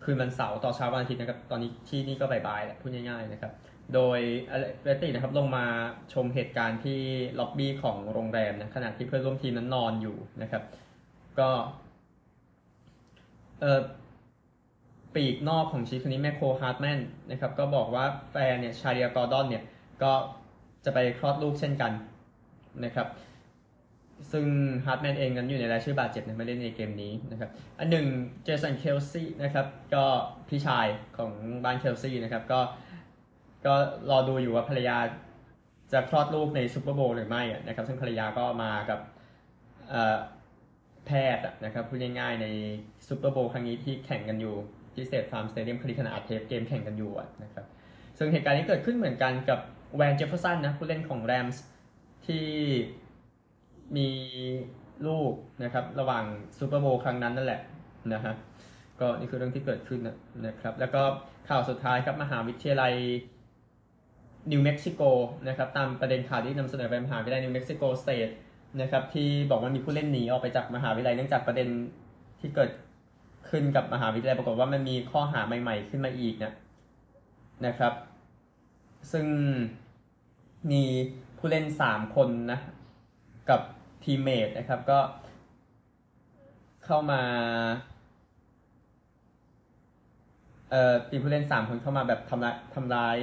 [0.05, 3.53] คืนวันเสาร์ต่อเช้าวันอาทิตย์นะครับตอนนี้ที่นี่ก็บ่ายๆแหละพูดง่ายๆนะครับ
[3.95, 4.21] โดยอัล
[4.85, 5.65] เลเกรตตินะครับลงมา
[6.13, 7.01] ชมเหตุการณ์ที่
[7.39, 10.63] ล็อบบี้ของโรงแรมนะขณะที่เพื่อนร่วมทีมนั้นนอนอยู่นะครับ
[11.39, 11.51] ก็
[13.61, 13.81] เออ
[15.15, 19.65] ปีกนอกของชีฟส์คนนี้แมคโคลฮาร์ดแมนนะครับก็บอกว่าแฟนเนี่ยชาไรอาห์กอร์ดอนเนี่ย
[20.03, 20.13] ก็
[20.85, 21.93] จะไปคลอดลูกเช่นกัน
[22.85, 23.07] นะครับ
[24.33, 24.45] ซึ่ง
[24.87, 28.07] ฮาร์ดแมนเองนั้นอยู่ในรายชื่อบาดเจ็บนะไม่เล่นในเกมนี้นะครับอันหนึ่ง
[28.45, 30.05] เจสันเคลซี่นะครับก็
[30.49, 31.33] พี่ชายของ
[31.65, 32.61] บ้านเคลซี่นะครับก็
[33.67, 33.75] ก็
[34.11, 34.97] รอดูอยู่ว่าภรรยา
[35.93, 39.01] จะคลอดลูกในซูเปอร์โบว์หรือไม่นะครับซึ่งภรรยาก็มากับ
[41.07, 42.47] แพทย์นะครับพูดง่ายๆใน
[43.09, 44.55] ซูเปอร์โบว์ครั้งนี้ที่แข่งกันอยู่
[44.95, 47.67] ที่สเตทฟาร์มสเตเดียมคลิขนาดเทปเกมแข่งกันอยู่นะครับ
[48.19, 49.61] ซึ่งเหตุการณ์นี้เกิดขึ้นเหมือนกันกับ
[49.97, 51.65] แวนเจฟเฟอร์สันนะผู้เล่นของแรมส์
[52.27, 52.47] ที่
[53.97, 54.09] มี
[55.07, 55.33] ลูก
[55.65, 56.25] นะครับ ระหว่าง
[56.59, 57.61] ซูเปอร์โบว์ครั้งนั้นนั่นแหละ
[58.13, 58.35] นะฮะ
[59.01, 61.03] ก็นี่คือเรื่องที่เกิดขึ้นนะนะครับ แล้วก็
[61.49, 62.95] ข่าวสุดท้ายครับมหาวิทยาลัย
[64.51, 65.03] นิวเม็กซิโก
[65.49, 68.29] นะครับตามประเด็นข่าวที่นำเสนอไปมหาวิทยาลัยนิวเม็กซิโกสเตท
[68.81, 71.69] นะครับที่บอกว่ามีผู้เล่นหนีออกไปจากมหาวิทยาลัยเนื่องจากประเด็น
[72.41, 72.71] ที่เกิด
[73.51, 76.53] ขึ้นกับมหาวิทยาลัยปรากฏว่ามันมีข้อหาใหม่ ๆ ขึ้นมาอีกนะ
[77.67, 77.93] นะครับ
[79.13, 79.27] ซึ่ง
[80.71, 80.83] มี
[81.39, 82.61] ผู้เล่น 3 คนนะ
[83.51, 83.61] กับ
[84.05, 84.99] ทีมเมทนะครับก็
[86.85, 87.23] เข้ามา
[90.71, 93.19] เอ่อมีผู้เล่นสามคนเข้ามาแบบทำร้ายทำร้าย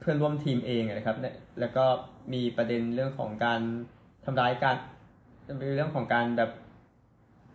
[0.00, 1.84] เพื่อนร่วมทีมเองนะครับเนี่ยแล้วก็
[2.32, 3.60] มีประเด็นเรื่องของการ
[4.24, 4.76] ทำร้ายการ
[5.60, 6.50] มีเรื่องของการแบบ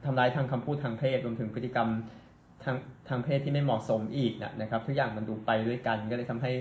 [0.06, 1.89] ทำร้ายทางคำพูดทางเพศรวมถึงพฤติกรรม
[2.63, 2.76] ทาง
[3.10, 6.52] ทางเพศที่ไม่เหมาะสมอีกนะนะครับ ทุกอย่างมันดูไปด้วยกันก็เลยทำให้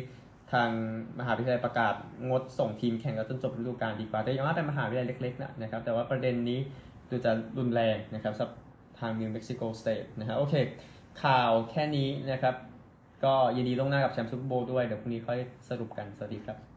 [0.53, 0.71] ทาง
[1.19, 1.95] มหาวิทยาลัยประกาศ
[2.29, 6.59] งดส่งทีมแข่งกันจนจบฤดูกาลดีกว่า แต่ยังว่าเป็นมหาวิทยาลัยเล็กๆนะนะครับ แต่ว่าประเด็นนี้
[7.11, 8.53] ดูจะรุนแรงนะครับสำหรับ
[9.01, 10.55] ทางนิวเม็กซิโกสเตทนะฮะโอเค
[11.23, 12.55] ข่าวแค่นี้นะครับ
[13.25, 16.70] ก็ยินดีล่วงหน้ากับแชมป์ซูเปอร์โบว์ด้วย เดี๋ยวพรุ่งนี้ค่อยสรุปกัน สวัสดีครับ